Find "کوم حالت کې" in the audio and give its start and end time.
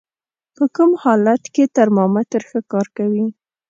0.75-1.63